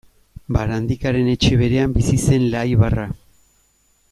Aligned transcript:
Barandikaren 0.55 1.29
etxe 1.33 1.59
berean 1.61 1.93
bizi 1.99 2.17
zen 2.31 2.49
Laibarra. 2.55 3.07